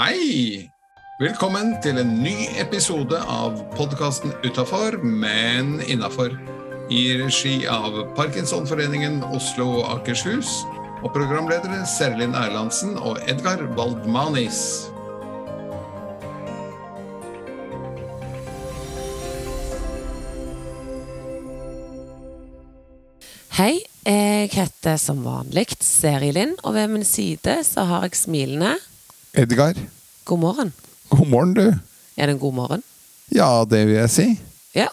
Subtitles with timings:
[0.00, 0.64] Hei!
[1.20, 6.32] Velkommen til en ny episode av podkasten Utafor, men innafor.
[6.88, 10.62] I regi av Parkinsonforeningen Oslo og Akershus.
[11.04, 14.88] Og programledere Serlin Erlandsen og Edgar Baldmanis.
[23.60, 28.78] Hei, jeg heter som vanlig Serilin, og ved min side så har jeg smilende
[29.32, 29.74] Edgar,
[30.24, 30.72] God morgen.
[31.08, 31.66] god morgen, du.
[32.16, 32.82] Er det en god morgen?
[33.30, 34.26] Ja, det vil jeg si.
[34.74, 34.88] Ja.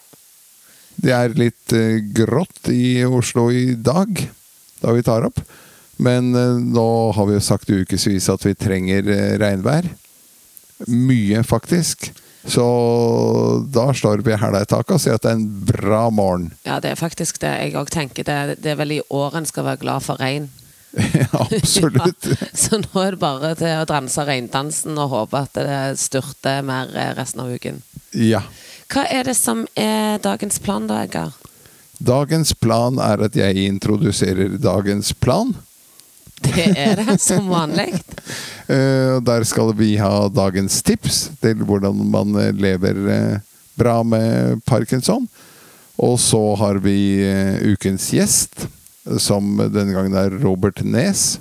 [0.95, 4.21] Det er litt eh, grått i Oslo i dag,
[4.81, 5.41] da vi tar opp.
[5.97, 6.87] Men eh, nå
[7.17, 9.89] har vi jo sagt i ukevis at vi trenger eh, regnvær.
[10.87, 12.11] Mye, faktisk.
[12.47, 12.63] Så
[13.73, 16.51] da slår vi hæla i taket og sier at det er en bra morgen.
[16.63, 17.55] Ja, det er faktisk det.
[17.65, 18.61] Jeg òg tenker det.
[18.63, 20.47] Det er vel i år en skal være glad for regn.
[21.31, 22.25] Absolutt.
[22.41, 26.63] Ja, så nå er det bare til å danse reindansen og håpe at det styrter
[26.65, 27.81] mer eh, resten av uken.
[28.17, 28.41] Ja.
[28.91, 31.33] Hva er det som er dagens plan, da, Edgar?
[31.97, 35.53] Dagens plan er at jeg introduserer dagens plan.
[36.45, 37.91] Det er det, som vanlig.
[38.69, 43.41] Eh, Der skal vi ha dagens tips til hvordan man eh, lever
[43.77, 45.27] bra med parkinson.
[45.97, 46.97] Og så har vi
[47.73, 48.67] ukens gjest,
[49.21, 51.37] som denne gangen er Robert Nes.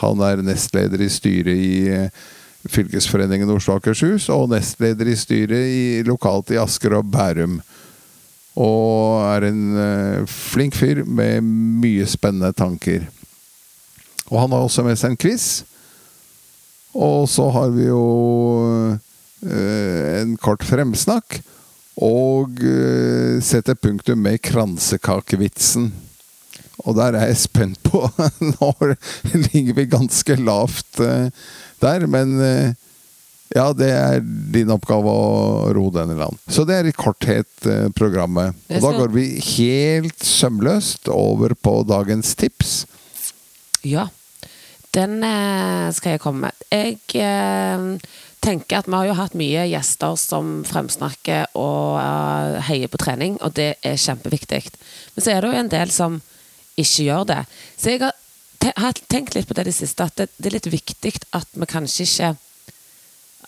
[0.00, 2.20] Han er nestleder i styret i eh,
[2.70, 7.60] Fylkesforeningen Oslo og Akershus, og nestleder i styret i, lokalt i Asker og Bærum.
[8.60, 13.06] Og er en eh, flink fyr med mye spennende tanker.
[14.30, 15.48] Og han har også med seg en quiz.
[16.96, 18.04] Og så har vi jo
[19.46, 21.40] eh, en kort fremsnakk.
[22.00, 25.90] Og setter sette punktum med kransekakevitsen.
[26.84, 28.04] Og der er jeg spent på
[28.52, 28.70] Nå
[29.50, 31.28] ligger vi ganske lavt eh,
[31.80, 32.78] der, men eh,
[33.50, 34.20] ja, det er
[34.54, 36.38] din oppgave å ro den i land.
[36.46, 38.54] Så det er i korthet eh, programmet.
[38.70, 42.84] Og da går vi helt sømløst over på dagens tips.
[43.82, 44.08] Ja.
[44.94, 45.20] Den
[45.94, 46.62] skal jeg komme med.
[46.74, 46.96] Jeg
[48.42, 52.00] tenker at vi har jo hatt mye gjester som fremsnakker og
[52.66, 54.64] heier på trening, og det er kjempeviktig.
[55.14, 56.18] Men så er det jo en del som
[56.82, 57.40] ikke gjør det.
[57.76, 58.16] Så jeg har,
[58.60, 61.14] te har tenkt litt på det i det siste, at det, det er litt viktig
[61.36, 62.36] at vi kanskje ikke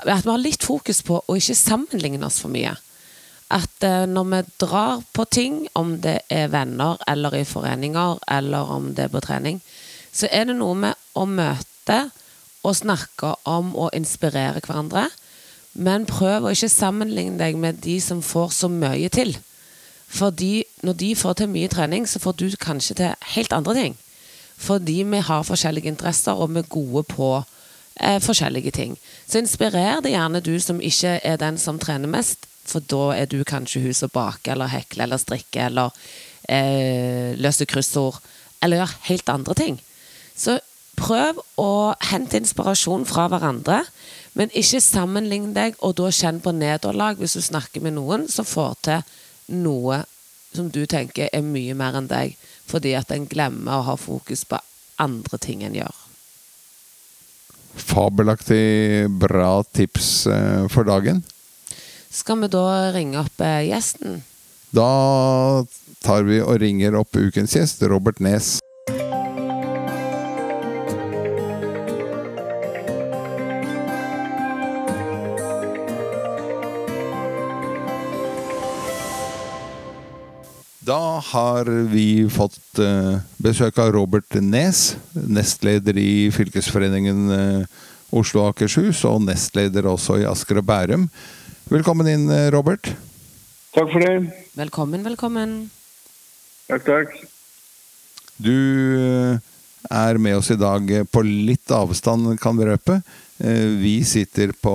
[0.02, 2.72] At vi har litt fokus på å ikke sammenligne oss for mye.
[3.52, 8.72] At uh, når vi drar på ting, om det er venner eller i foreninger, eller
[8.72, 9.60] om det er på trening,
[10.12, 11.98] så er det noe med å møte
[12.62, 15.10] og snakke om og inspirere hverandre.
[15.72, 19.36] Men prøv å ikke sammenligne deg med de som får så mye til.
[20.12, 23.96] Fordi når de får til mye trening, så får du kanskje til helt andre ting.
[24.56, 27.30] Fordi vi har forskjellige interesser, og vi er gode på
[27.96, 28.98] eh, forskjellige ting.
[29.26, 33.26] Så inspirer det gjerne du som ikke er den som trener mest, for da er
[33.26, 35.96] du kanskje hun som baker eller hekler eller strikker eller
[36.48, 38.20] eh, løser kryssord,
[38.62, 39.80] eller gjør helt andre ting.
[40.36, 40.58] Så
[40.96, 43.80] prøv å hente inspirasjon fra hverandre,
[44.38, 48.46] men ikke sammenlign deg, og da kjenn på nederlag hvis du snakker med noen som
[48.48, 49.02] får til
[49.48, 50.02] noe
[50.52, 52.36] som du tenker er mye mer enn deg,
[52.68, 54.60] fordi at en glemmer å ha fokus på
[55.02, 56.00] andre ting en gjør.
[57.72, 61.22] Fabelaktig bra tips eh, for dagen.
[62.12, 64.20] Skal vi da ringe opp eh, gjesten?
[64.76, 65.64] Da
[66.04, 68.58] tar vi og ringer opp ukens gjest, Robert Nes.
[80.82, 88.56] Da har vi fått eh, besøk av Robert Nes, nestleder i Fylkesforeningen eh, Oslo og
[88.56, 91.04] Akershus, og nestleder også i Asker og Bærum.
[91.70, 92.90] Velkommen inn, eh, Robert.
[93.76, 94.16] Takk for det.
[94.58, 95.52] Velkommen, velkommen.
[96.66, 97.14] Takk, takk.
[98.42, 98.58] Du
[99.86, 102.98] er med oss i dag på litt avstand, kan vi røpe.
[103.38, 104.74] Vi sitter på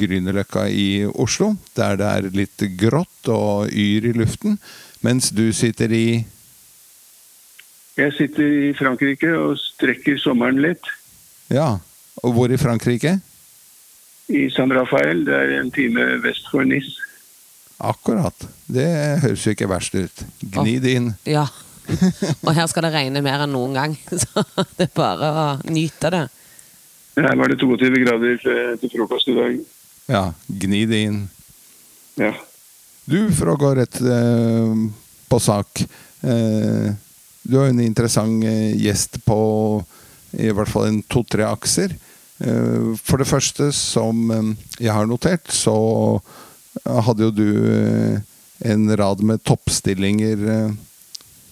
[0.00, 4.58] Grünerløkka i Oslo, der det er litt grått og yr i luften.
[5.04, 6.06] Mens du sitter i
[7.94, 10.88] Jeg sitter i Frankrike og strekker sommeren litt.
[11.52, 11.76] Ja,
[12.24, 13.18] og hvor i Frankrike?
[14.32, 15.22] I San Rafael.
[15.26, 16.88] Det er en time vest for Nis.
[17.84, 18.46] Akkurat.
[18.66, 18.86] Det
[19.22, 20.24] høres jo ikke verst ut.
[20.40, 21.12] Gni det inn.
[21.28, 21.44] Ja.
[22.40, 24.44] Og her skal det regne mer enn noen gang, så
[24.78, 26.24] det er bare å nyte det.
[27.20, 28.40] Her var det 22 grader
[28.80, 29.60] til, frokost i dag.
[30.10, 31.20] Ja, gni det inn.
[32.18, 32.32] Ja.
[33.04, 34.84] Du, for å gå rett eh,
[35.28, 35.82] på sak.
[36.24, 36.86] Eh,
[37.44, 39.36] du er en interessant eh, gjest på
[40.34, 41.92] i hvert fall en to-tre akser.
[42.34, 44.26] For det første, som
[44.82, 45.76] jeg har notert, så
[46.82, 48.18] hadde jo du
[48.66, 50.42] en rad med toppstillinger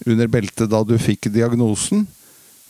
[0.02, 2.02] under beltet da du fikk diagnosen.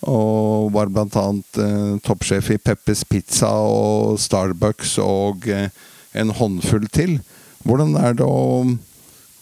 [0.05, 7.23] Og var annet eh, toppsjef i Peppes Pizza og Starbucks og en håndfull til.
[7.63, 8.65] Hvordan er det å,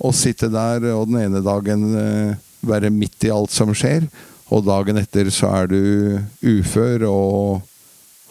[0.00, 2.34] å sitte der og den ene dagen eh,
[2.67, 4.06] være midt i alt som skjer,
[4.50, 5.81] og dagen etter så er du
[6.43, 7.67] ufør og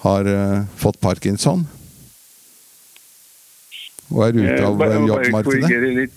[0.03, 1.65] har eh, fått parkinson?
[4.09, 6.09] Og er ute av bare jobbmarkedet?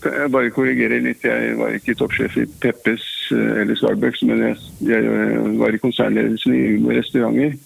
[0.00, 1.24] Jeg bare korrigerer litt.
[1.24, 3.04] Jeg var ikke toppsjef i Peppes
[3.36, 4.56] eh, eller Starbucks, men jeg,
[4.88, 7.56] jeg eh, var i konsernledelsen i Umo restauranter.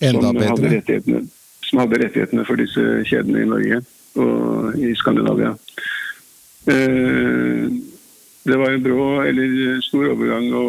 [0.00, 0.76] Enda som hadde, bedre.
[0.76, 1.22] rettighetene,
[1.70, 3.80] som hadde rettighetene for disse kjedene i Norge
[4.18, 5.54] og i Skandinavia.
[6.66, 7.70] Eh,
[8.42, 10.64] Det var en brå eller stor overgang å,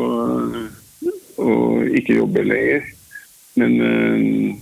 [1.39, 1.53] å
[1.87, 2.83] ikke jobbe lenger.
[3.55, 4.55] Men eh,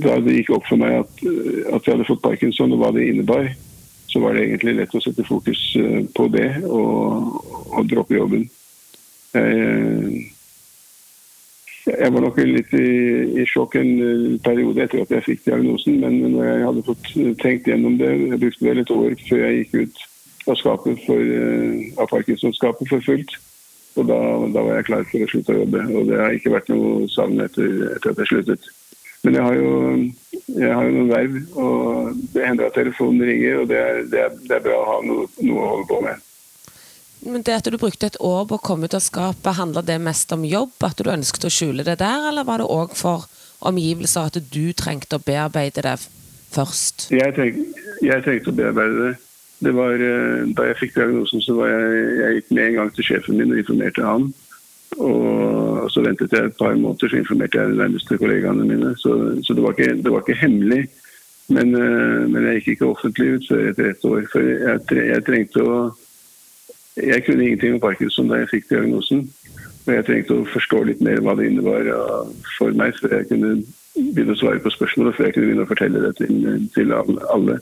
[0.00, 3.06] da det gikk opp for meg at, at jeg hadde fått parkinson og hva det
[3.10, 3.50] innebar,
[4.08, 7.44] så var det egentlig lett å sette fokus eh, på det og,
[7.76, 8.48] og droppe jobben.
[9.36, 10.32] Jeg,
[11.88, 12.88] jeg var nok litt i,
[13.40, 17.10] i sjokk en eh, periode etter at jeg fikk diagnosen, men når jeg hadde fått
[17.16, 20.02] eh, tenkt gjennom det Jeg brukte vel et år før jeg gikk ut
[20.48, 23.36] av skapet for, eh, av Parkinson-skapet for fullt.
[23.98, 24.18] Og da,
[24.54, 25.84] da var jeg klar for å slutte å jobbe.
[25.92, 28.70] Og det har ikke vært noe savn etter, etter at jeg sluttet.
[29.26, 29.72] Men jeg har jo,
[30.54, 34.24] jeg har jo noen verv, og det hender at telefonen ringer, og det er, det
[34.28, 36.27] er, det er bra å ha noe, noe å holde på med.
[37.26, 39.98] Men det at du brukte et år på å komme ut av skapet, handler det
[40.02, 40.74] mest om jobb?
[40.86, 43.26] At du ønsket å skjule det der, eller var det òg for
[43.66, 45.96] omgivelser at du trengte å bearbeide det
[46.54, 47.08] først?
[47.14, 47.58] Jeg, tenk,
[48.04, 49.14] jeg trengte å bearbeide det.
[49.66, 52.92] det var, eh, da jeg fikk diagnosen, så var jeg, jeg gikk med en gang
[52.94, 54.30] til sjefen min og informerte han.
[54.98, 58.94] Og så ventet jeg et par måneder, så informerte jeg de nærmeste kollegaene mine.
[59.02, 60.86] Så, så det, var ikke, det var ikke hemmelig.
[61.48, 64.22] Men, eh, men jeg gikk ikke offentlig ut før etter ett år.
[64.30, 65.78] For jeg, jeg trengte å
[66.98, 69.26] Jeg kunne ingenting om parkinson da jeg fikk diagnosen.
[69.86, 71.86] Og jeg trengte å forstå litt mer hva det innebar
[72.58, 73.54] for meg, før jeg kunne
[73.94, 76.92] begynne å svare på spørsmål, og før jeg kunne begynne å fortelle det til, til
[76.94, 77.58] alle.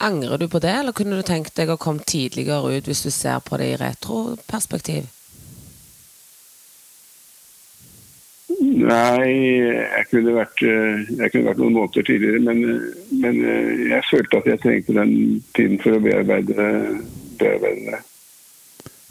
[0.00, 3.10] Angrer du på det, eller kunne du tenkt deg å komme tidligere ut hvis du
[3.10, 5.08] ser på det i retroperspektiv?
[8.58, 9.32] Nei,
[9.66, 12.86] jeg kunne vært, eh, jeg kunne vært noen måneder tidligere, men, eh,
[13.22, 15.12] men eh, jeg følte at jeg trengte den
[15.54, 16.68] tiden for å bearbeide,
[17.40, 18.00] bearbeide det.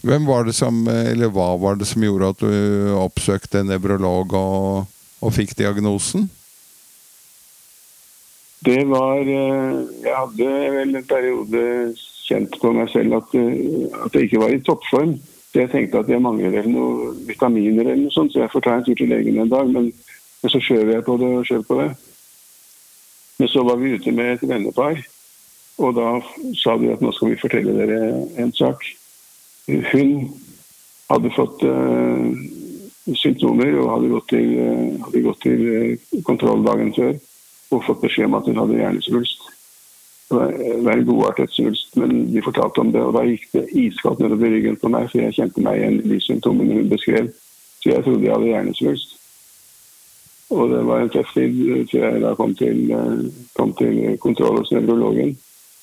[0.08, 4.32] Hvem var det som, eller hva var det som gjorde at du oppsøkte en nevrolog
[4.40, 6.30] og, og fikk diagnosen?
[8.66, 9.74] Det var eh,
[10.04, 11.64] Jeg hadde vel en periode
[12.28, 15.18] kjent på meg selv at, eh, at jeg ikke var i toppform.
[15.52, 18.78] Så jeg tenkte at jeg mangler noen vitaminer eller noe sånt, så jeg får ta
[18.78, 19.70] en tur til legen en dag.
[19.72, 19.92] Men,
[20.42, 21.90] men så skjøv jeg på det og skjøv på det.
[23.38, 25.04] Men så var vi ute med et vennepar,
[25.78, 26.08] og da
[26.58, 28.00] sa de at nå skal vi fortelle dere
[28.42, 28.82] en sak.
[29.68, 30.12] Hun
[31.12, 32.32] hadde fått uh,
[33.16, 37.16] symptomer og hadde gått til, uh, hadde gått til uh, kontroll dagen før
[37.76, 39.48] og fått beskjed om at hun hadde hjernesvulst.
[40.28, 40.38] Det
[40.84, 44.52] var en godartet svulst, men de fortalte om det, og da gikk det iskaldt nedover
[44.52, 47.30] ryggen på meg, for jeg kjente meg igjen i de symptomene hun beskrev.
[47.80, 49.14] Så jeg trodde jeg hadde hjernesvulst.
[50.50, 53.24] Og det var en tøff tid eh, før jeg da kom til, eh,
[53.56, 55.34] kom til kontroll hos nevrologen.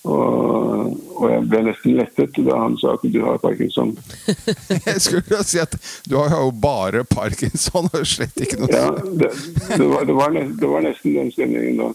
[0.04, 3.94] Og, og jeg ble nesten lettet da han sa at du har parkinson.
[4.90, 8.90] Jeg skulle jo si at du har jo bare parkinson og slett ikke noe Ja,
[8.92, 11.88] det, det, var, det, var, nesten, det var nesten den stemningen da.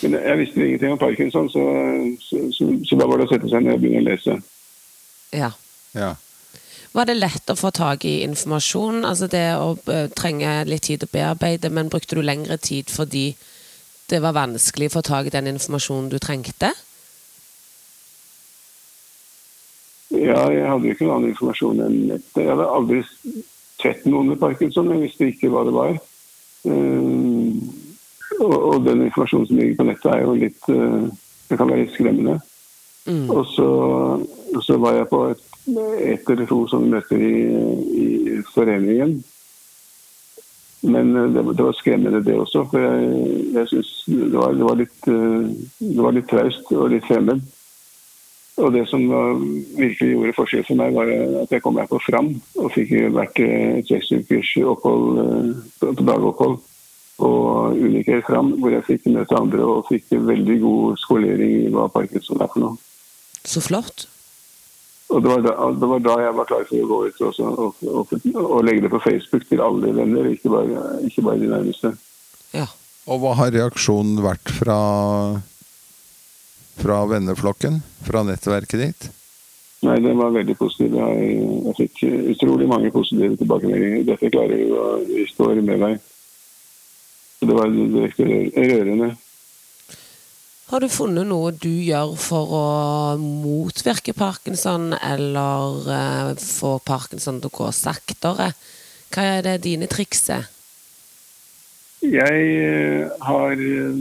[0.00, 1.62] Men jeg visste ingenting om parkinson, så,
[2.22, 4.36] så, så, så da var det å sette seg ned og begynne å lese.
[5.36, 5.50] Ja.
[5.96, 6.12] Ja.
[6.92, 9.04] Var det lett å få tak i informasjon?
[9.08, 13.30] Altså det å eh, trenge litt tid å bearbeide, men brukte du lengre tid fordi
[14.10, 16.72] det var vanskelig å få tak i den informasjonen du trengte?
[20.10, 22.42] Ja, jeg hadde jo ikke noen annen informasjon enn nettet.
[22.42, 23.02] Jeg hadde aldri
[23.80, 25.92] sett noen med parkinson, jeg visste ikke hva det var.
[26.66, 31.04] Eh, og, og den informasjonen som ligger på nettet er jo litt eh,
[31.50, 32.36] Det kan være litt skremmende.
[33.06, 33.30] Mm.
[33.32, 33.68] Og så,
[34.54, 35.46] og så var jeg på et,
[36.04, 37.36] et eller to sånne møter i,
[38.02, 39.16] i foreningen.
[40.90, 44.68] Men eh, det, det var skremmende det også, for jeg, jeg synes det var, det
[44.68, 47.46] var litt, det var litt traust og litt fremmed.
[48.60, 49.02] Og det som
[49.78, 51.10] virkelig gjorde forskjell for meg, var
[51.44, 56.02] at jeg kom meg på Fram og fikk vært eh, et seks ukers opphold eh,
[56.04, 56.58] dagopphold
[57.20, 57.30] på
[57.76, 62.40] Uniker Fram, hvor jeg fikk møte andre og fikk veldig god skolering i hva parkinson
[62.40, 62.80] er for noe.
[63.44, 64.06] Så flott.
[65.10, 67.46] Og det var, da, det var da jeg var klar for å gå ut også,
[67.50, 68.12] og, og,
[68.44, 71.94] og legge det på Facebook til alle venner, ikke bare, ikke bare de nærmeste.
[72.54, 72.68] Ja.
[73.10, 74.76] Og hva har reaksjonen vært fra
[76.78, 77.80] fra venneflokken?
[78.06, 79.08] Fra nettverket ditt?
[79.80, 80.94] Nei, den var veldig positiv.
[80.98, 82.02] Jeg, jeg fikk
[82.34, 84.04] utrolig mange positive tilbakemeldinger.
[84.12, 85.98] Dette klarer vi, og vi står med deg.
[87.40, 89.14] Det var direkte rørende.
[90.70, 92.66] Har du funnet noe du gjør for å
[93.18, 98.52] motvirke parkinson, eller eh, få parkinson til å gå saktere?
[99.10, 100.46] Hva er det dine triks er?
[102.04, 103.98] Jeg eh, har eh,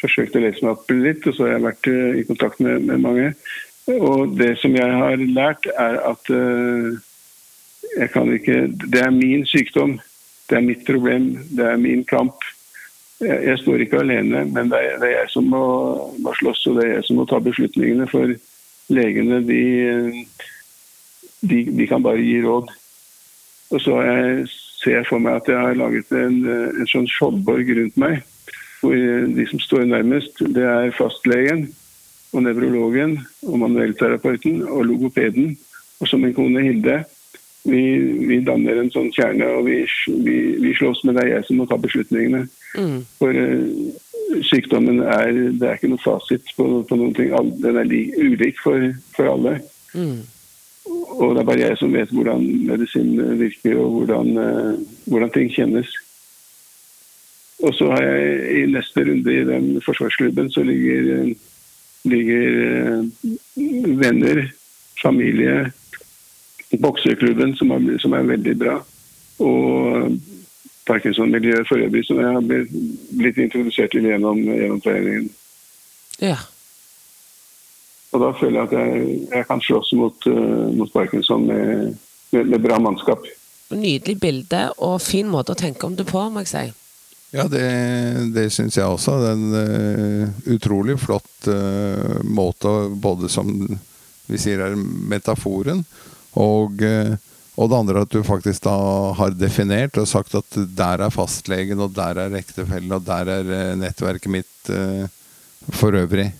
[0.00, 2.86] forsøkt å lese meg opp litt, og så har jeg vært eh, i kontakt med,
[2.88, 3.32] med mange.
[3.90, 6.98] Og det som jeg har lært, er at uh,
[7.96, 9.98] jeg kan ikke Det er min sykdom.
[10.50, 11.32] Det er mitt problem.
[11.56, 12.44] Det er min kamp.
[13.20, 15.64] Jeg, jeg står ikke alene, men det er, det er jeg som må,
[16.22, 18.06] må, slåss, og det er jeg som må ta beslutningene.
[18.10, 18.34] For
[18.94, 19.62] legene, de,
[21.40, 22.70] de, de kan bare gi råd.
[23.70, 24.46] Og så jeg,
[24.80, 28.22] ser jeg for meg at jeg har laget en, en sånn skjoldborg rundt meg.
[28.80, 28.96] Hvor
[29.36, 31.66] de som står nærmest, det er fastlegen
[32.32, 35.58] og nevrologen og manuellterapeuten og logopeden.
[36.00, 37.02] Og så min kone Hilde.
[37.64, 37.82] Vi,
[38.28, 39.82] vi danner en sånn kjerne, og vi,
[40.24, 42.46] vi, vi slåss med det er jeg som må ta beslutningene.
[42.72, 43.02] Mm.
[43.18, 47.34] For uh, sykdommen er Det er ikke noe fasit på, på noen ting.
[47.60, 49.58] Den er li, ulik for, for alle.
[49.92, 50.22] Mm.
[51.20, 55.52] Og det er bare jeg som vet hvordan medisin virker, og hvordan, uh, hvordan ting
[55.52, 55.92] kjennes.
[57.60, 61.34] Og så har jeg i neste runde i den forsvarsklubben så ligger
[62.02, 63.04] ligger eh,
[63.98, 64.52] venner,
[65.02, 65.72] familie,
[66.78, 68.76] bokseklubben, som er, som er veldig bra.
[69.38, 70.12] Og
[70.86, 75.28] Parkinson-miljøet for øvrig, som jeg har blitt, introdusert til gjennom, gjennom foreningen.
[76.20, 76.36] Ja.
[78.12, 81.94] Og da føler jeg at jeg, jeg kan slåss mot, uh, mot Parkinson med,
[82.32, 83.28] med, med, bra mannskap.
[83.70, 86.64] Nydelig bilde og fin måte å tenke om det på, må jeg si.
[87.30, 87.62] Ja, det,
[88.34, 89.14] det syns jeg også.
[89.22, 93.52] Det er en uh, utrolig flott uh, måte, både som
[94.30, 95.84] vi sier er metaforen,
[96.38, 97.14] og, uh,
[97.54, 98.74] og det andre at du faktisk da
[99.18, 103.78] har definert og sagt at der er fastlegen, og der er ektefellen, og der er
[103.78, 104.70] nettverket mitt
[105.76, 106.30] for øvrig.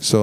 [0.00, 0.20] Så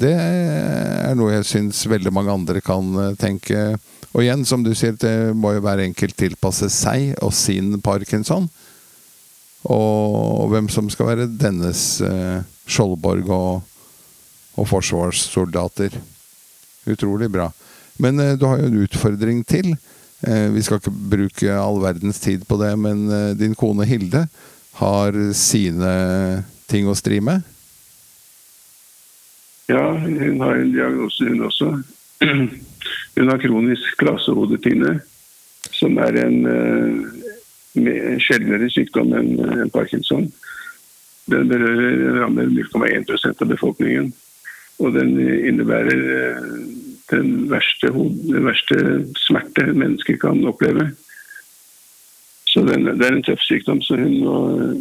[0.00, 3.74] det er noe jeg syns veldig mange andre kan tenke
[4.14, 8.46] og igjen, som du sier, det må jo hver enkelt tilpasse seg og sin parkinson.
[9.64, 13.64] Og hvem som skal være dennes eh, Skjoldborg og,
[14.54, 15.96] og, forsvarssoldater.
[16.86, 17.48] Utrolig bra.
[17.98, 19.72] Men eh, du har jo en utfordring til.
[20.22, 24.26] Eh, vi skal ikke bruke all verdens tid på det, men eh, din kone Hilde
[24.78, 27.42] har sine ting å stri med?
[29.70, 31.72] Ja, hun har en diagnose, hun også.
[32.20, 34.98] Hun har kronisk klasehodepine,
[35.74, 40.28] som er en uh, sjeldnere sykdom enn en Parkinson.
[41.30, 44.12] Den berører rammer 0,1 av befolkningen.
[44.82, 46.52] Og den innebærer uh,
[47.12, 48.78] den verste, den verste
[49.26, 50.90] smerte mennesker kan oppleve.
[52.50, 54.20] Så den, det er en tøff sykdom, så hun,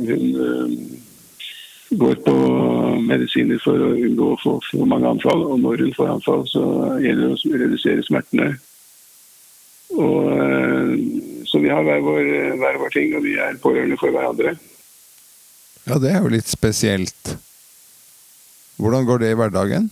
[0.05, 1.03] hun
[1.99, 2.33] går på
[3.03, 5.45] medisiner for å unngå å få for mange anfall.
[5.47, 6.63] Og når hun får anfall, så
[7.03, 8.51] gjelder det å redusere smertene.
[9.93, 10.93] Og, eh,
[11.45, 12.29] så vi har hver vår,
[12.61, 14.55] hver vår ting, og vi er pårørende for hverandre.
[15.85, 17.35] Ja, det er jo litt spesielt.
[18.79, 19.89] Hvordan går det i hverdagen?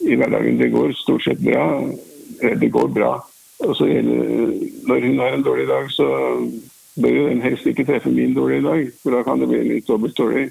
[0.00, 1.66] I hverdagen det går stort sett bra.
[2.40, 3.18] Eh, det går bra.
[3.66, 4.54] Og så gjelder,
[4.86, 6.06] når hun har en dårlig dag, så
[7.02, 10.16] bør hun helst ikke treffe min dårlige dag, for da kan det bli litt dobbelt
[10.18, 10.48] dårlig.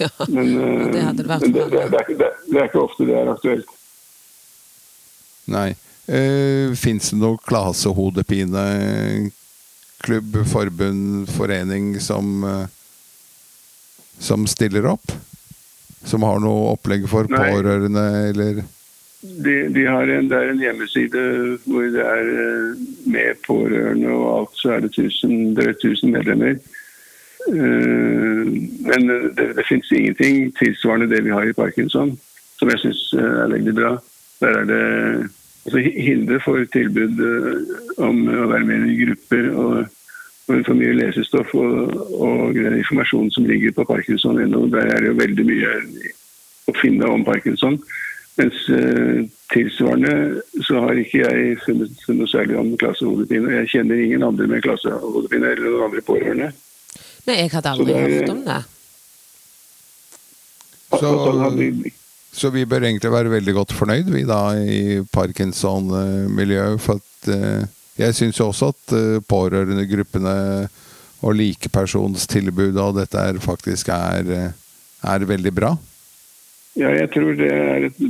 [0.00, 0.54] Ja, men,
[0.92, 3.28] det hadde det vært men det, det, det, er, det, er ikke ofte det er
[3.34, 3.70] aktuelt.
[5.50, 5.70] Nei.
[6.10, 9.30] Uh, Fins det noe klasehodepineklubb,
[10.50, 12.66] forbund, forening som, uh,
[14.18, 15.12] som stiller opp?
[16.08, 17.50] Som har noe opplegg for Nei.
[17.52, 18.54] pårørende, eller?
[19.20, 21.22] De, de en, det er en hjemmeside
[21.68, 22.24] hvor det er
[23.04, 26.56] med pårørende og alt, så er det tusen, drøyt 1000 medlemmer.
[27.48, 28.46] Eh,
[28.90, 29.06] men
[29.36, 32.18] det, det finnes ingenting tilsvarende det vi har i Parkinson,
[32.58, 33.94] som jeg syns eh, er veldig bra.
[34.40, 34.82] Der er det
[35.64, 39.50] altså Hilde for tilbud eh, om å være med i grupper.
[39.54, 39.96] og
[40.50, 44.40] for mye lesestoff og, og informasjon som ligger på parkinson
[44.72, 45.68] Der er det jo veldig mye
[46.66, 47.76] å finne om parkinson.
[48.34, 48.58] Mens
[49.52, 53.52] tilsvarende så har ikke jeg funnet noe særlig om klassehodepine.
[53.60, 56.50] Jeg kjenner ingen andre med klassehodepine eller noen andre pårørende.
[57.30, 58.60] Nei, jeg hadde aldri det, hørt om det.
[60.90, 61.90] Så,
[62.32, 66.80] Så vi bør egentlig være veldig godt fornøyd, vi da, i Parkinson-miljøet.
[66.82, 67.68] For at eh,
[68.02, 70.34] jeg syns jo også at eh, pårørendegruppene
[71.20, 74.50] og likepersonstilbudet og dette er faktisk er, eh,
[75.14, 75.76] er veldig bra.
[76.78, 78.02] Ja, jeg tror det er et,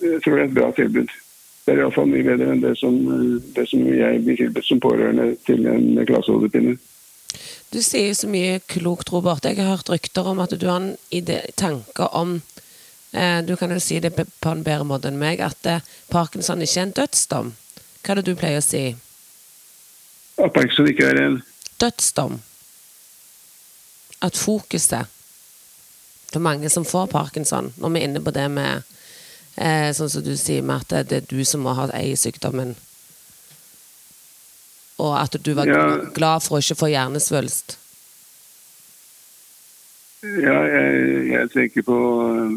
[0.00, 1.12] jeg tror det er et bra tilbud.
[1.66, 2.96] Det er iallfall mye bedre enn det som,
[3.56, 6.78] det som jeg blir tilbudt som pårørende til en klassehodepine.
[7.72, 9.46] Du sier så mye klokt, Robert.
[9.48, 12.34] Jeg har hørt rykter om at du har en ide, tanke om
[13.12, 15.80] eh, Du kan jo si det på en bedre måte enn meg, at eh,
[16.12, 17.54] parkinson ikke er en dødsdom.
[18.02, 18.84] Hva er det du pleier å si?
[20.36, 21.40] At parkinson ikke er en
[21.80, 22.36] Dødsdom.
[24.22, 25.08] At fokuset
[26.32, 28.84] for mange som får parkinson, når vi er inne på det med
[29.56, 32.76] eh, Sånn som du sier med at det er du som må ha eie sykdommen.
[35.02, 35.86] Og at du var Ja.
[36.14, 37.78] glad for å ikke få hjernesvulst.
[40.22, 41.96] Ja, jeg, jeg tenker på
[42.30, 42.52] eh,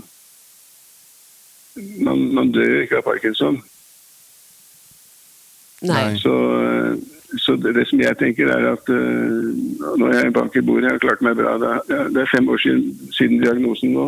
[2.06, 3.58] man, man dør jo ikke av parkinson.
[5.86, 6.04] Nei.
[6.22, 6.92] Så, eh,
[7.42, 9.50] så det, det som jeg tenker er at uh,
[10.00, 11.56] når jeg banker i bordet, jeg har klart meg bra.
[11.60, 12.86] Det er, det er fem år siden,
[13.18, 14.06] siden diagnosen nå,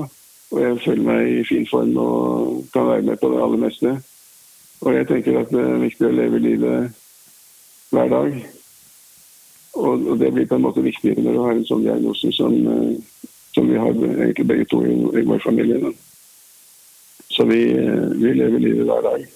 [0.52, 3.98] og jeg føler meg i fin form og kan være med på det aller meste.
[4.86, 7.04] Og jeg tenker at det er viktig å leve livet
[7.92, 8.38] hver dag.
[9.78, 12.54] Og, og det blir på en måte viktigere når du har en sånn diagnose som,
[12.54, 15.80] eh, som vi har egentlig begge to i, i vår familie.
[15.84, 15.92] Da.
[17.30, 19.28] Så vi, eh, vi lever livet hver dag.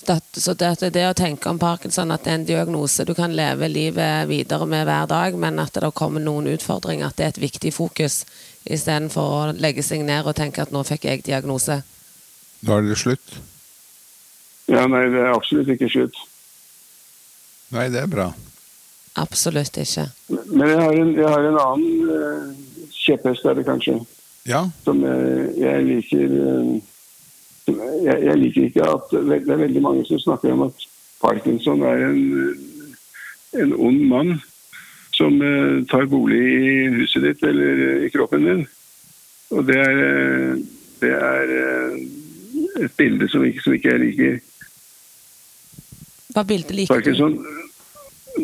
[0.00, 3.12] Så det, så det, det å tenke om parkinson at det er en diagnose du
[3.14, 7.26] kan leve livet videre med hver dag, men at det kommer noen utfordringer, at det
[7.26, 8.22] er et viktig fokus,
[8.64, 11.82] istedenfor å legge seg ned og tenke at nå fikk jeg diagnose.
[12.64, 13.36] Da er det slutt.
[14.70, 16.16] Ja, nei, det er absolutt ikke slutt.
[17.70, 18.28] Nei, det er bra.
[19.20, 20.06] Absolutt ikke.
[20.50, 23.98] Men jeg har en, jeg har en annen uh, kjepphest er det kanskje,
[24.48, 24.64] Ja.
[24.84, 26.68] som jeg, jeg liker eh,
[27.66, 30.86] som jeg, jeg liker ikke at Det er veldig mange som snakker om at
[31.20, 32.22] Parkinson er en,
[33.60, 34.38] en ond mann
[35.14, 38.62] som uh, tar bolig i huset ditt eller eh, i kroppen din.
[39.50, 40.56] Og det er, eh,
[41.02, 44.38] det er eh, et bilde som ikke, som ikke jeg liker.
[46.34, 47.10] Hva bildet liker du?
[47.10, 47.38] Parkinson,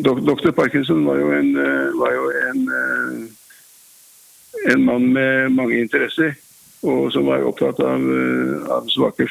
[0.03, 0.51] dok, Dr.
[0.51, 6.35] Parkinson var jo en, eh, var jo en, eh, en mann med mange interesser,
[6.83, 9.27] og som var opptatt av, eh, av svake,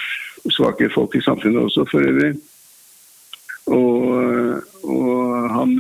[0.49, 2.37] svake folk i samfunnet også, for øvrig.
[3.66, 5.71] Og, og han,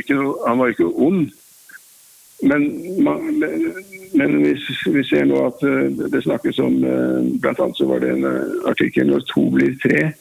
[0.00, 1.30] ikke noe, han var ikke ond.
[2.42, 2.62] Men,
[4.14, 4.54] men vi,
[4.92, 5.60] vi ser nå at
[6.12, 6.74] det snakkes om
[7.40, 8.24] Blant annet så var det en
[8.68, 10.12] artikkel 'Når to blir tre'.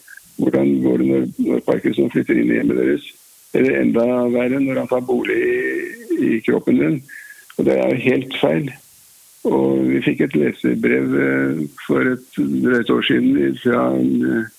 [0.43, 3.06] Hvordan går det når, når Parkinson flytter inn i hjemmet deres?
[3.56, 5.38] Eller enda verre når han tar bolig
[6.19, 6.97] i, kroppen din.
[7.58, 8.67] Og det er jo helt feil.
[9.47, 14.51] Og vi fikk et leserbrev eh, for et drøyt år siden fra en, eh,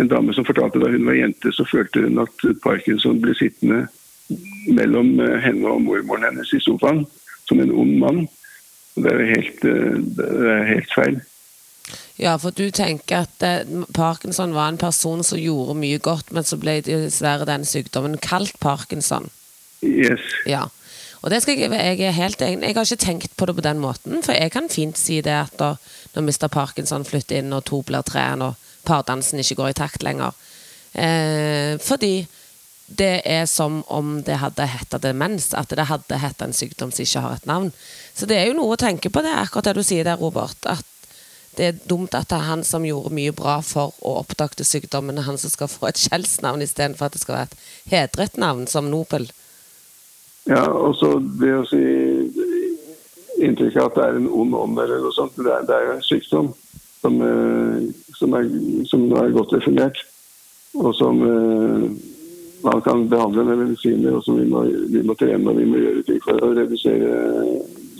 [0.00, 3.86] en dame som fortalte da hun var jente, så følte hun at Parkinson ble sittende
[4.76, 7.04] mellom eh, henne og mormoren hennes i sofaen
[7.48, 8.26] som en ond mann.
[8.96, 9.66] Og Det er jo helt,
[10.70, 11.18] helt feil.
[12.18, 16.46] Ja, for du tenker at eh, Parkinson var en person som gjorde mye godt, men
[16.46, 19.30] så ble dessverre den sykdommen kalt Parkinson.
[19.84, 20.24] Yes.
[20.48, 20.66] Ja.
[21.22, 22.68] Og det skal jeg, jeg er helt enig.
[22.68, 25.34] Jeg har ikke tenkt på det på den måten, for jeg kan fint si det
[25.34, 25.74] at da,
[26.14, 26.48] når Mr.
[26.52, 30.34] Parkinson flytter inn, og to blir tre, og pardansen ikke går i takt lenger.
[30.94, 32.26] Eh, fordi
[32.86, 37.02] det er som om det hadde hett demens, at det hadde hett en sykdom som
[37.02, 37.72] ikke har et navn.
[38.14, 40.58] Så det er jo noe å tenke på, det akkurat det du sier der, Robert.
[40.70, 40.86] At
[41.56, 45.22] det er dumt at det er han som gjorde mye bra for å oppdage sykdommen,
[45.24, 48.90] han som skal få et skjellsnavn istedenfor at det skal være et hedret navn, som
[48.92, 49.30] Nobel.
[50.46, 51.82] Ja, og så det å si
[53.42, 55.88] inntrykket av at det er en ond ånd eller noe sånt, det er, det er
[55.88, 56.52] jo en sykdom
[57.02, 58.46] som, eh, som, er,
[58.88, 59.98] som er godt definert,
[60.76, 61.88] og som eh,
[62.64, 65.80] man kan behandle med medisiner, og som vi må, vi må trene og vi må
[65.82, 67.10] gjøre ting for å redusere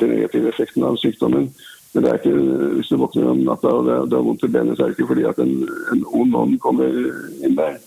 [0.00, 1.50] den negative effekten av sykdommen.
[1.96, 2.38] Men det er ikke,
[2.76, 5.14] hvis du våkner om natta og det, har vondt i benet, så er det ikke
[5.14, 5.52] fordi at en,
[5.94, 6.90] en ond ånd kommer
[7.40, 7.78] inn der.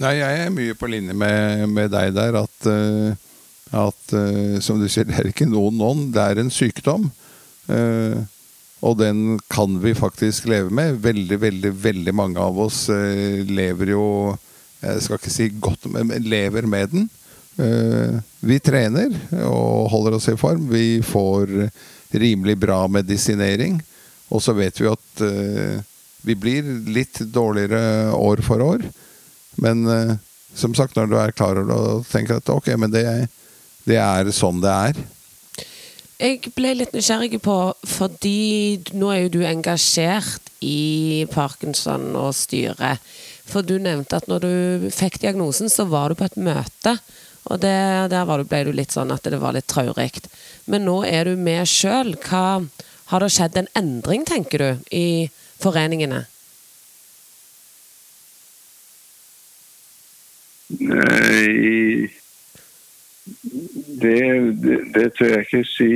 [0.00, 2.38] Nei, jeg er mye på linje med, med deg der.
[2.40, 3.12] At, eh,
[3.84, 7.10] at eh, som du sier, det er ikke noen ånd, det er en sykdom.
[7.68, 8.24] Eh,
[8.80, 11.02] og den kan vi faktisk leve med.
[11.04, 14.04] Veldig, veldig, veldig mange av oss lever jo
[14.80, 17.06] Jeg skal ikke si godt, men lever med den.
[18.44, 19.12] Vi trener
[19.46, 20.66] og holder oss i form.
[20.72, 21.54] Vi får
[22.20, 23.80] rimelig bra medisinering.
[24.32, 25.80] Og så vet vi at uh,
[26.24, 28.86] vi blir litt dårligere år for år.
[29.62, 30.14] Men uh,
[30.54, 33.04] som sagt, når du er klar over det og tenker at ok, men det,
[33.88, 35.04] det er sånn det er.
[36.14, 37.56] Jeg ble litt nysgjerrig på,
[37.90, 43.02] fordi nå er jo du engasjert i Parkinson og styret.
[43.44, 46.94] For du nevnte at når du fikk diagnosen, så var du på et møte.
[47.52, 47.76] Og det,
[48.12, 50.24] der var du, ble du litt sånn at det var litt traurig.
[50.70, 52.14] Men nå er du med sjøl.
[52.24, 55.06] Har det skjedd en endring, tenker du, i
[55.60, 56.24] foreningene?
[60.74, 62.10] Nei
[64.04, 65.90] det, det, det tør jeg ikke si.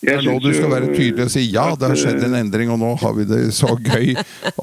[0.00, 2.72] Det er nå du skal være tydelig og si ja, det har skjedd en endring,
[2.72, 4.14] og nå har vi det så gøy.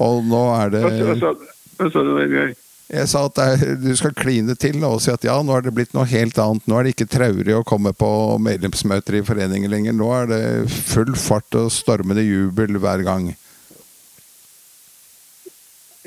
[0.02, 2.56] Og nå er det Hva sa du, Vegard?
[2.88, 5.74] Jeg sa at er, du skal kline til og si at ja, nå er det
[5.76, 6.64] blitt noe helt annet.
[6.64, 8.08] Nå er det ikke traurig å komme på
[8.40, 9.96] medlemsmøter i foreningen lenger.
[9.96, 10.40] Nå er det
[10.72, 13.28] full fart og stormende jubel hver gang.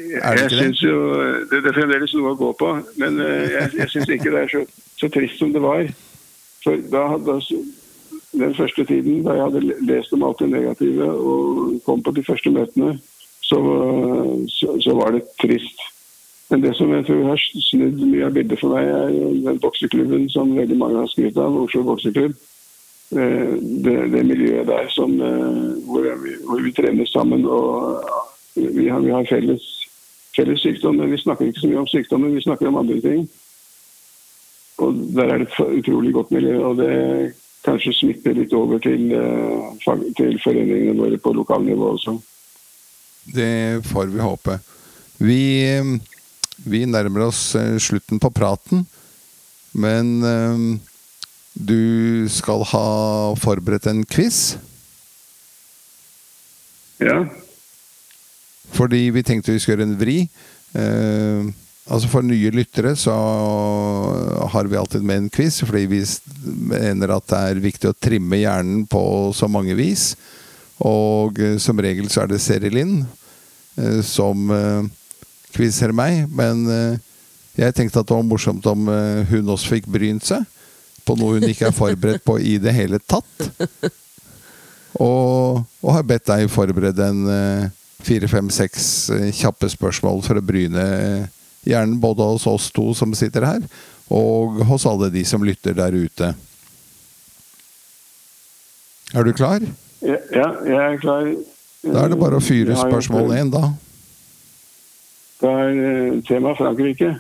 [0.02, 0.96] Jeg synes jo,
[1.52, 1.62] det?
[1.62, 4.52] det er fremdeles noe å gå på, men eh, jeg, jeg syns ikke det er
[4.56, 4.64] så,
[4.98, 5.86] så, trist som det var.
[6.64, 7.38] For da, da,
[8.32, 12.26] Den første tiden da jeg hadde lest om alt det negative og kom på de
[12.26, 12.96] første møtene,
[13.46, 13.60] så,
[14.50, 15.91] så, så var det trist.
[16.52, 19.12] Men det som jeg tror har snudd mye av bildet for meg, er
[19.48, 22.34] den bokseklubben som veldig mange har skrytt av, Oslo bokseklubb.
[23.16, 23.54] Eh,
[23.86, 28.04] det, det, miljøet der som, eh, hvor, vi, hvor vi trener sammen og
[28.56, 29.64] vi har, vi har felles
[30.36, 30.96] felles sykdom.
[30.96, 33.30] Men vi snakker ikke så mye om sykdommen, vi snakker om andre ting.
[34.82, 36.60] Og Der er det et utrolig godt miljø.
[36.64, 37.34] og det
[37.66, 42.22] kanskje smitter litt over til, eh, til foreningene våre på lokalnivå også.
[43.36, 44.60] Det får vi håpe.
[45.20, 45.78] Vi,
[46.64, 48.86] vi nærmer oss eh, slutten på praten,
[49.72, 50.66] men um,
[51.54, 52.88] du skal ha
[53.40, 54.58] forberedt en quiz?
[57.02, 57.24] Ja.
[58.72, 60.18] Fordi vi tenkte vi skulle gjøre en vri.
[60.78, 61.50] Eh,
[61.92, 63.16] altså For nye lyttere så
[64.54, 66.04] har vi alltid med en quiz, fordi vi
[66.72, 69.04] mener at det er viktig å trimme hjernen på
[69.36, 70.14] så mange vis.
[70.88, 73.04] Og eh, som regel så er det Seri Lind
[73.78, 74.50] eh, som
[75.52, 76.26] eh, quizer meg.
[76.32, 77.00] Men eh,
[77.60, 80.48] jeg tenkte at det var morsomt om eh, hun også fikk brynt seg
[81.06, 83.50] på noe hun ikke er forberedt på i det hele tatt.
[85.02, 87.70] Og, og har bedt deg forberede en eh,
[89.32, 90.84] kjappe spørsmål for å bryne
[91.64, 93.62] hjernen både hos oss to som sitter her,
[94.12, 96.34] og hos alle de som lytter der ute.
[99.14, 99.64] Er du klar?
[100.02, 101.32] Ja, ja jeg er klar.
[101.82, 103.72] Da er det bare å fyre spørsmål én, da.
[105.42, 107.16] Da er tema Frankrike.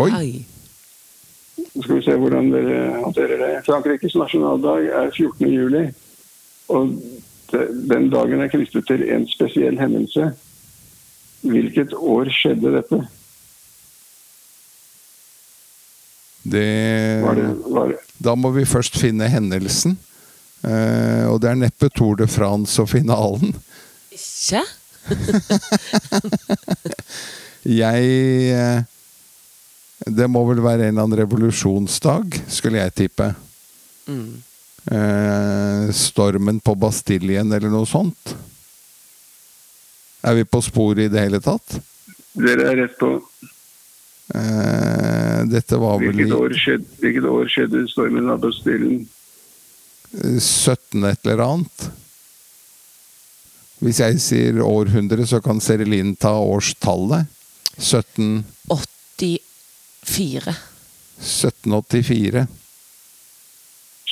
[0.00, 0.44] Oi!
[1.72, 3.50] Nå skal vi se hvordan dere håndterer det.
[3.66, 5.48] Frankrikes nasjonaldag er 14.
[5.52, 5.82] juli.
[6.72, 6.94] Og
[7.90, 10.30] den dagen er knyttet til en spesiell hendelse.
[11.42, 13.00] Hvilket år skjedde dette?
[16.42, 16.68] Det,
[17.22, 18.00] var det, var det?
[18.18, 19.98] Da må vi først finne hendelsen.
[20.62, 23.52] Eh, og det er neppe Tour de France og finalen.
[24.14, 24.62] Ikke?
[27.82, 28.02] jeg
[28.52, 28.80] eh,
[30.06, 33.26] Det må vel være en eller annen revolusjonsdag, skulle jeg tippe.
[34.10, 34.42] Mm
[34.90, 38.34] eh, stormen på Bastiljen eller noe sånt?
[40.22, 41.78] Er vi på sporet i det hele tatt?
[42.32, 43.16] Dere er rett på.
[44.32, 49.02] Eh, dette var vel hvilket år, skjedde, hvilket år skjedde stormen av Bastiljen?
[50.12, 51.90] 17 et eller annet.
[53.82, 57.26] Hvis jeg sier århundre, så kan Serilin ta årstallet.
[57.78, 60.54] 17 84.
[61.18, 62.46] 1784.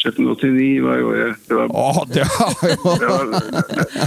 [0.00, 1.35] 1789 var jo jeg.
[1.48, 2.94] Det var, Åh, det, var jo...
[3.00, 3.24] det, var,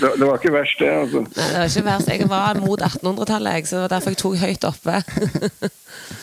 [0.02, 0.90] det, det, var ikke verst, det.
[0.90, 1.22] altså.
[1.22, 2.08] Nei, det var ikke verst.
[2.10, 4.96] Jeg var mot 1800-tallet, så det var derfor jeg tok høyt oppe.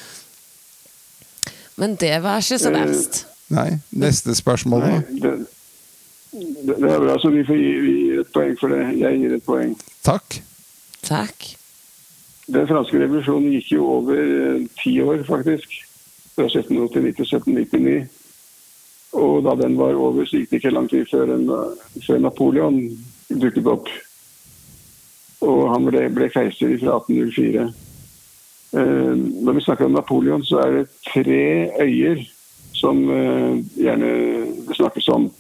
[1.81, 3.23] Men det var ikke så verst.
[3.55, 3.71] Nei.
[3.91, 5.01] Neste spørsmål, da?
[5.23, 5.33] Det,
[6.67, 7.95] det, er bra, så vi, får gi, vi
[8.35, 8.83] poeng for det.
[9.01, 9.75] Jeg gir et poeng.
[10.07, 10.41] Takk.
[11.07, 11.49] Takk.
[12.51, 15.77] Den franske revolusjonen gikk jo over eh, ti år, faktisk.
[16.35, 18.09] Fra 1789 til 1799.
[19.21, 21.47] Og da den var over, så gikk det ikke lang tid før, en,
[22.07, 22.81] før Napoleon
[23.31, 23.89] dukket opp.
[25.41, 27.71] Og han ble, ble keiser fra 1804.
[28.71, 29.15] Eh,
[29.47, 31.43] når vi snakker om Napoleon, så er det tre
[31.83, 32.23] øyer
[32.75, 34.13] som eh, gjerne
[34.75, 35.31] snakkes om.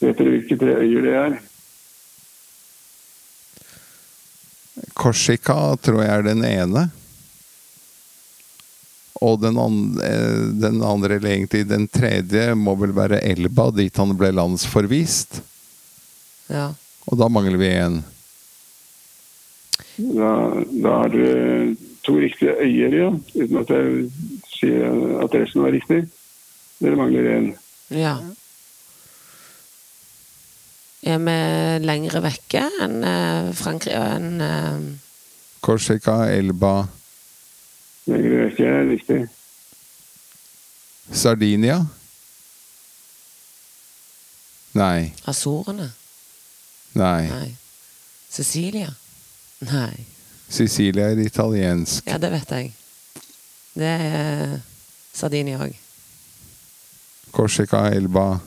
[0.00, 1.38] Vet dere hvilke tre øyer det er?
[4.98, 6.88] Korsika tror jeg er den ene.
[9.20, 13.96] Og den andre, eh, den andre, eller egentlig den tredje, må vel være Elba, dit
[13.98, 15.40] han ble landsforvist.
[16.48, 16.70] Ja.
[17.08, 18.02] Og da mangler vi én.
[19.98, 20.32] Da,
[20.70, 23.08] da er det to riktige øyer, ja.
[23.34, 24.10] Uten at jeg
[24.54, 26.04] sier at resten var riktig.
[26.78, 27.48] Dere mangler én.
[27.90, 28.18] Ja.
[31.06, 31.34] Er vi
[31.86, 34.86] lengre vekke enn eh, Frankrike enn eh,
[35.62, 36.88] Korsika, Elba,
[38.08, 39.24] Lenger vekk er riktig.
[41.12, 41.82] Sardinia?
[44.78, 45.12] Nei.
[45.28, 45.90] Azorene?
[46.96, 47.28] Nei.
[47.28, 47.50] Nei.
[48.32, 48.88] Sicilia?
[49.68, 50.06] Nei.
[50.48, 52.06] Sicilia er italiensk.
[52.08, 52.72] Ja, det vet jeg.
[53.76, 54.56] Det er
[55.12, 55.76] Sardinia òg.
[57.36, 58.38] Korsika, Elba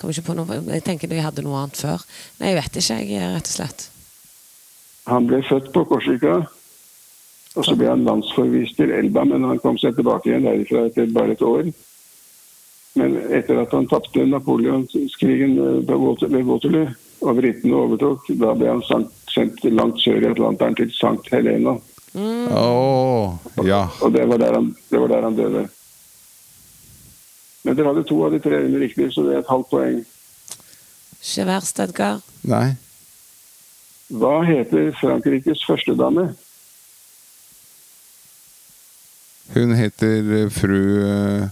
[0.00, 2.04] Kommer ikke på noe Jeg tenker de hadde noe annet før.
[2.40, 3.86] Nei, jeg vet ikke, jeg, rett og slett.
[5.10, 6.40] Han ble født på Korsika,
[7.58, 11.10] og så ble han landsforvist til Elba, men han kom seg tilbake igjen derifra etter
[11.14, 11.70] bare et år.
[12.98, 16.86] Men etter at han tapte napoleonskrigen eh, ved Waterloo,
[17.20, 21.76] og britene overtok, da ble han sendt langt sør i Atlanteren til Sankt Helena.
[22.16, 23.84] Å ja.
[24.02, 25.66] Og det var der han, det var der han døde.
[27.64, 29.98] Men dere hadde to av de tre under riktig, så det er et halvt poeng.
[31.20, 32.22] Ikke verst, Edgar.
[32.48, 32.76] Nei.
[34.10, 36.30] Hva heter Frankrikes førstedame?
[39.54, 41.48] Hun heter eh, fru eh,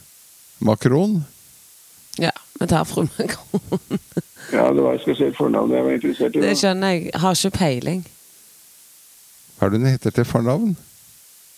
[0.65, 1.21] Macron.
[2.19, 3.89] Ja, vi tar fru Macron.
[4.49, 6.41] Ja, det var et spesielt fornavn jeg var interessert i.
[6.41, 7.11] Det skjønner jeg.
[7.21, 7.99] Har ikke peiling.
[9.59, 10.71] Hva er det hun heter til fornavn?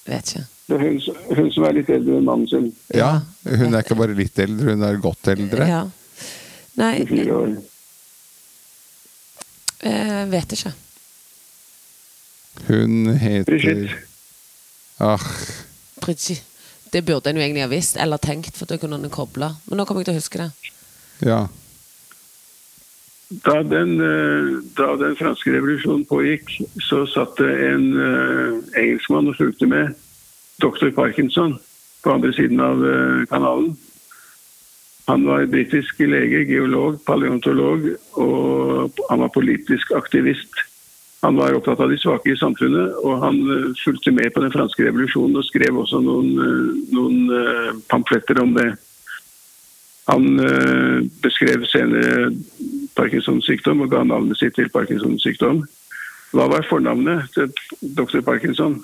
[0.08, 0.42] Vet ikke.
[0.70, 1.00] Hun,
[1.36, 2.68] hun som er litt eldre enn mannen sin.
[2.94, 5.66] Ja, hun er ikke bare litt eldre, hun er godt eldre.
[5.66, 5.80] Ja.
[6.78, 7.56] Nei, Jeg Fire år.
[9.82, 10.72] eh, vet ikke.
[12.68, 13.98] Hun heter Brigitte.
[15.00, 15.24] Ah,
[16.00, 16.42] Brigitte.
[16.90, 19.52] Det burde en jo egentlig ha visst, eller tenkt, for da kunne en kobla.
[19.68, 20.50] Men nå kommer jeg til å huske det.
[21.26, 21.46] ja.
[23.30, 26.48] Da den, eh, da den franske revolusjonen pågikk,
[26.82, 29.92] så satt det en eh, engelskmann og fulgte med,
[30.60, 31.58] doktor Parkinson,
[32.04, 33.76] på andre siden av eh, kanalen.
[35.06, 37.86] Han var britisk lege, geolog, paleontolog,
[38.20, 40.62] og han var politisk aktivist.
[41.20, 44.54] Han var opptatt av de svake i samfunnet, og han eh, fulgte med på den
[44.54, 48.70] franske revolusjonen og skrev også noen, eh, noen pamfletter om det.
[50.10, 50.24] Han
[51.22, 52.32] beskrev senere
[52.98, 55.60] Parkinsons sykdom og ga navnet sitt til Parkinsons sykdom.
[56.34, 57.52] Hva var fornavnet til
[57.94, 58.18] dr.
[58.26, 58.80] Parkinson?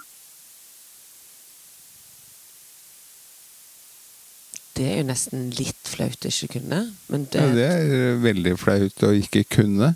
[4.77, 8.53] Det er jo nesten litt flaut å ikke kunne, men det ja, det er veldig
[8.61, 9.95] flaut å ikke kunne.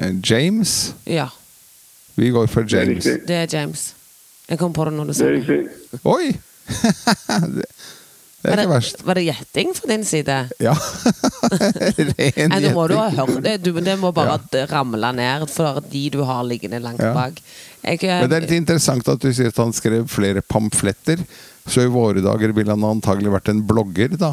[0.00, 0.94] Eh, James.
[1.04, 1.28] Ja,
[2.18, 3.04] Vi går for Det er James.
[3.28, 3.82] det er James.
[4.48, 6.00] Jeg kom på det når du Det sa det.
[6.08, 6.32] Oi!
[7.58, 7.66] det,
[8.42, 9.04] det er Var ikke verst.
[9.06, 10.36] Var det gjetting fra din side?
[10.62, 10.72] Ja.
[11.52, 12.54] Ren gjetting.
[12.64, 13.56] nå må du ha hørt det.
[13.64, 14.38] Du, det må bare
[14.70, 17.12] ramle ned for de du har liggende langt Ja.
[17.16, 17.40] bak.
[17.84, 21.22] Jeg, eh, Men det er litt interessant at du sier at han skrev flere pamfletter.
[21.68, 24.32] Så i våre dager ville han antagelig vært en blogger, da.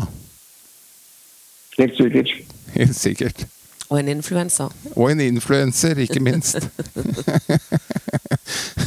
[1.76, 2.32] Helt sikkert.
[2.76, 3.46] Helt sikkert.
[3.90, 4.72] og en influenser.
[4.96, 6.56] Og en influenser, ikke minst.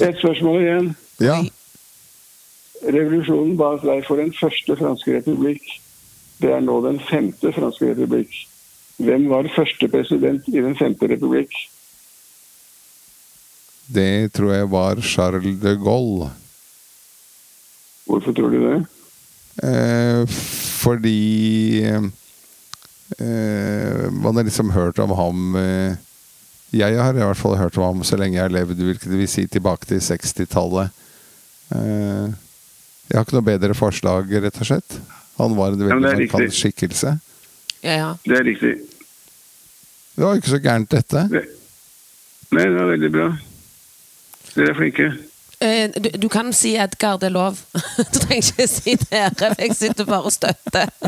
[0.01, 0.89] Et spørsmål igjen.
[1.23, 1.37] Ja.
[2.89, 5.63] Revolusjonen bak deg for den første franske republikk.
[6.43, 8.35] Det er nå den femte franske republikk.
[8.99, 11.55] Hvem var første president i den femte republikk?
[13.95, 16.31] Det tror jeg var Charles de Gaulle.
[18.09, 18.79] Hvorfor tror du det?
[19.69, 20.25] Eh,
[20.79, 22.05] fordi eh,
[24.15, 25.97] man har liksom hørt om ham eh,
[26.71, 29.29] Jeg har i hvert fall hørt om ham så lenge jeg har levd, hvilket vil
[29.29, 30.93] si tilbake til 60-tallet.
[31.75, 32.29] Eh,
[33.09, 34.99] jeg har ikke noe bedre forslag, rett og slett.
[35.39, 37.15] Han var en veldig ja, det er markant skikkelse.
[37.83, 38.11] Ja, ja.
[38.25, 38.75] Det er riktig.
[40.15, 41.25] Det var jo ikke så gærent, dette.
[41.33, 41.45] Det.
[42.53, 43.29] Nei, det var veldig bra.
[44.55, 45.09] Dere er flinke.
[45.61, 47.59] Eh, Du, du kan si Edgar, det er lov.
[48.13, 50.89] Du trenger ikke si dere, for jeg sitter bare og støtter.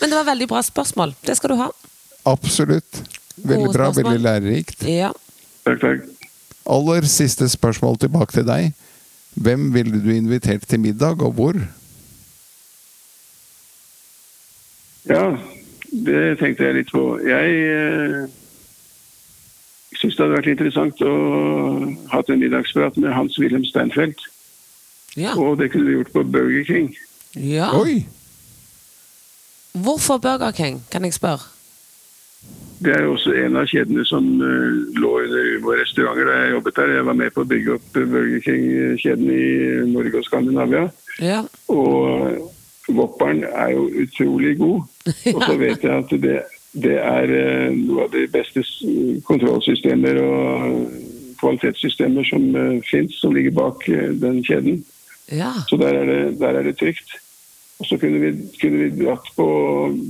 [0.00, 1.14] Men det var veldig bra spørsmål.
[1.24, 1.68] Det skal du ha.
[2.28, 3.00] Absolutt.
[3.36, 4.84] Veldig bra, veldig lærerikt.
[4.88, 5.10] Ja.
[5.64, 6.04] Takk, takk.
[6.70, 8.70] Aller siste spørsmål tilbake til deg.
[9.34, 11.58] Hvem ville du invitert til middag, og hvor?
[15.04, 15.24] Ja,
[15.90, 17.02] det tenkte jeg litt på.
[17.26, 18.28] Jeg
[19.94, 21.14] eh, syns det hadde vært interessant å
[22.12, 24.18] hatt en middagsprat med Hans-Wilhelm Steinfeld.
[25.16, 25.36] Ja.
[25.38, 26.94] Og det kunne vi gjort på Burger King.
[27.34, 27.70] ja.
[27.78, 28.04] Oi!
[29.74, 31.50] Hvorfor Burger King, kan jeg spørre?
[32.84, 36.52] Det er jo også en av kjedene som eh, lå under våre restauranter da jeg
[36.52, 36.92] jobbet der.
[36.94, 39.46] Jeg var med på å bygge opp Burger King-kjeden i
[39.90, 40.84] Norge og Skandinavia.
[41.22, 41.40] Ja.
[41.72, 42.52] Og
[42.88, 44.82] Vopperen er jo utrolig god.
[45.34, 46.42] Og så vet jeg at det,
[46.74, 48.64] det er eh, noe av de beste
[49.28, 50.78] kontrollsystemer og
[51.44, 54.80] kvalitetssystemer som uh, fins, som ligger bak eh, den kjeden.
[55.32, 55.52] ja.
[55.68, 57.20] Så der er det, der er det trygt.
[57.82, 59.46] Og så kunne vi, kunne vi dratt på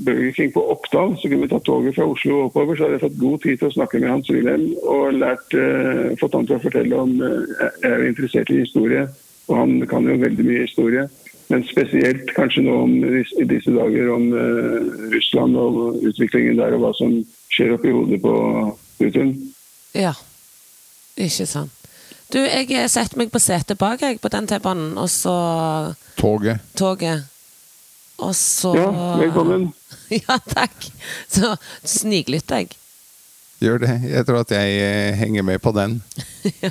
[0.05, 2.77] Burger King på Oppdal, så kunne vi tatt toget fra Oslo og oppover.
[2.77, 6.17] Så hadde jeg fått god tid til å snakke med Hans Wilhelm og lært, uh,
[6.21, 9.07] fått han til å fortelle om uh, Jeg er interessert i historie,
[9.49, 11.09] og han kan jo veldig mye historie.
[11.53, 16.87] Men spesielt kanskje nå om, i disse dager om uh, Russland og utviklingen der, og
[16.87, 17.19] hva som
[17.53, 18.35] skjer oppi hodet på
[18.99, 19.35] Putin.
[19.95, 20.15] Ja.
[21.21, 21.73] Ikke sant.
[22.33, 25.35] Du, jeg setter meg på setet bak jeg, på den T-banen, og så
[26.19, 26.65] Toget.
[26.75, 27.29] toget.
[28.19, 28.89] Og så Ja,
[29.21, 29.73] velkommen.
[30.11, 30.85] Ja, takk.
[31.29, 31.55] Så
[31.85, 32.75] sniklytter jeg.
[33.63, 33.95] Gjør det.
[34.11, 36.03] Jeg tror at jeg eh, henger med på den.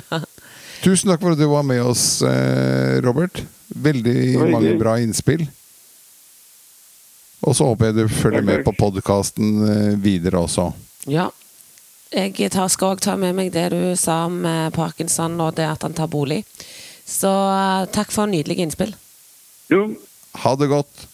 [0.84, 3.42] Tusen takk for at du var med oss, eh, Robert.
[3.68, 4.16] Veldig
[4.52, 5.46] mange bra innspill.
[7.44, 10.70] Og så håper jeg du følger med på podkasten videre også.
[11.10, 11.28] Ja.
[12.14, 15.66] Jeg tar, skal òg ta med meg det du sa om eh, parkinson og det
[15.66, 16.44] at han tar bolig.
[17.04, 18.94] Så eh, takk for nydelige innspill.
[19.72, 19.88] Jo,
[20.44, 21.06] Ha det godt.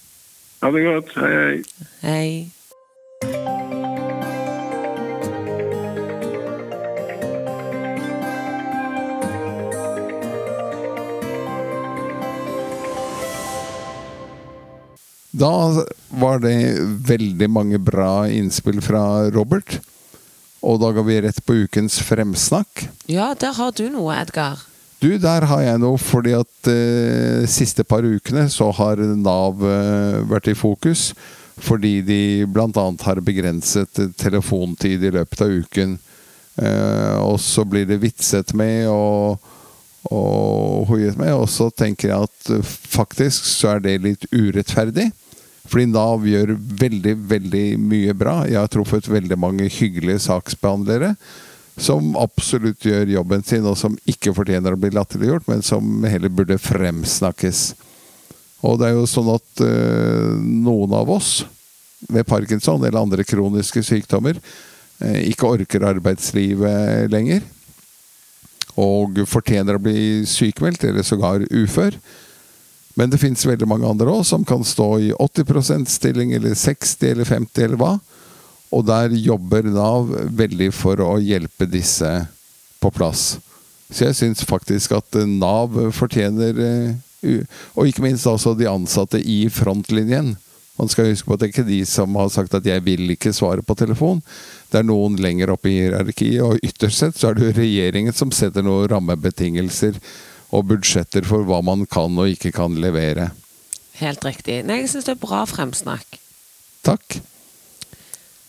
[0.62, 1.10] ha det godt.
[1.16, 1.86] Hei, hei.
[2.04, 2.30] Hei.
[15.30, 15.84] Da
[16.20, 16.56] var det
[17.06, 19.78] veldig mange bra innspill fra Robert.
[20.60, 22.88] Og da går vi rett på ukens fremsnakk.
[23.08, 24.66] Ja, der har du noe, Edgar.
[25.00, 30.18] Du, der har jeg noe fordi at eh, siste par ukene så har Nav eh,
[30.28, 31.10] vært i fokus.
[31.60, 32.84] Fordi de bl.a.
[33.04, 35.96] har begrenset telefontid i løpet av uken.
[36.60, 39.40] Eh, og så blir det vitset med og,
[40.10, 41.32] og hoiet med.
[41.36, 45.10] Og så tenker jeg at eh, faktisk så er det litt urettferdig.
[45.70, 48.40] Fordi Nav gjør veldig, veldig mye bra.
[48.48, 51.14] Jeg har truffet veldig mange hyggelige saksbehandlere
[51.80, 56.32] som absolutt gjør jobben sin, og som ikke fortjener å bli latterliggjort, men som heller
[56.32, 57.62] burde fremsnakkes.
[58.66, 61.30] Og det er jo sånn at øh, noen av oss
[62.12, 67.46] med parkinson eller andre kroniske sykdommer øh, ikke orker arbeidslivet lenger.
[68.80, 71.96] Og fortjener å bli sykemeldt, eller sågar ufør.
[72.98, 77.12] Men det fins veldig mange andre òg som kan stå i 80% stilling, eller 60
[77.12, 77.92] eller 50 eller hva.
[78.70, 82.10] Og der jobber Nav veldig for å hjelpe disse
[82.80, 83.38] på plass.
[83.90, 87.40] Så jeg syns faktisk at eh, Nav fortjener eh,
[87.74, 90.36] Og ikke minst også de ansatte i frontlinjen.
[90.80, 93.10] Man skal huske på at det er ikke de som har sagt at 'jeg vil
[93.12, 94.22] ikke svare på telefon'.
[94.72, 98.14] Det er noen lenger oppe i hierarkiet, og ytterst sett så er det jo regjeringen
[98.16, 100.00] som setter noen rammebetingelser
[100.50, 103.30] og budsjetter for hva man kan og ikke kan levere.
[104.00, 104.62] Helt riktig.
[104.66, 106.18] Nei, jeg syns det er bra fremsnakk.
[106.86, 107.20] Takk.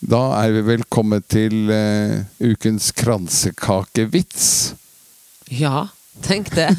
[0.01, 4.47] Da er vi vel kommet til uh, ukens kransekakevits.
[5.51, 5.89] Ja,
[6.25, 6.71] tenk det.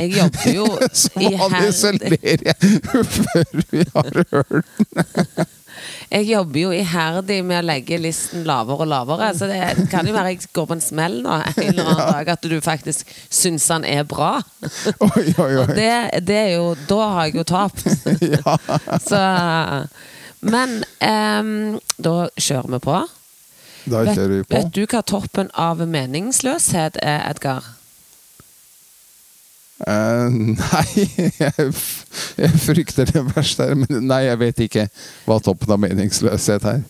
[0.00, 0.66] Jeg jobber jo
[1.02, 2.56] Som vanlig så ler jeg
[3.16, 5.46] før vi har hørt den.
[6.10, 10.14] Jeg jobber jo iherdig med å legge listen lavere og lavere, så det kan jo
[10.16, 13.68] være jeg går på en smell nå en eller annen dag, at du faktisk syns
[13.70, 14.32] han er bra.
[15.06, 15.68] Oi, oi, oi.
[15.76, 15.92] det,
[16.26, 17.86] det er jo Da har jeg jo tapt.
[18.34, 18.56] ja.
[19.06, 19.22] Så
[20.40, 23.00] Men um, da kjører vi på.
[23.90, 24.56] Da kjører vi på.
[24.56, 27.76] vet du hva toppen av meningsløshet er, Edgar?
[29.86, 31.06] Eh, nei,
[31.42, 31.72] jeg,
[32.36, 33.74] jeg frykter det verste her.
[33.80, 34.88] Men nei, jeg vet ikke
[35.28, 36.82] hva toppen av meningsløshet er.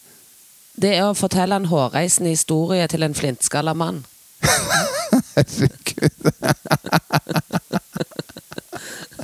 [0.80, 4.04] Det er å fortelle en hårreisende historie til en flintskalla mann.
[5.34, 6.30] Herregud.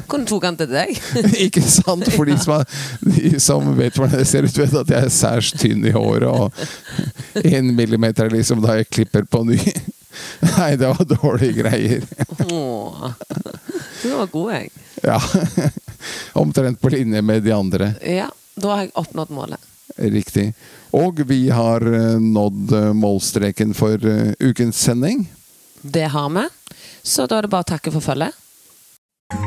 [0.09, 0.99] Hvordan tok han til deg?
[1.45, 2.09] Ikke sant?
[2.15, 2.63] For de som,
[3.05, 6.29] de som vet hvordan jeg ser ut, vet at jeg er særs tynn i håret.
[6.29, 9.59] Og én millimeter er liksom da jeg klipper på ny.
[10.59, 12.05] Nei, det var dårlige greier.
[12.53, 13.13] Åh,
[14.03, 14.71] du var god, jeg.
[15.03, 15.21] Ja.
[16.33, 17.95] Omtrent på linje med de andre.
[18.05, 19.71] Ja, da har jeg oppnådd målet.
[19.97, 20.53] Riktig.
[20.91, 25.27] Og vi har eh, nådd eh, målstreken for eh, ukens sending.
[25.83, 26.49] Det har vi.
[27.03, 28.41] Så da er det bare å takke for følget.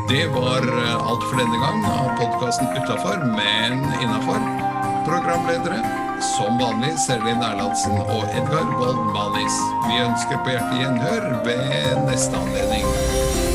[0.09, 4.66] Det var alt for denne gang av podkasten Utafor, men innafor.
[5.07, 5.79] Programledere
[6.21, 9.55] som vanlig Serlin Erlandsen og Edgar Wold Manis.
[9.87, 13.46] Vi ønsker på hjertet gjenhør ved neste anledning.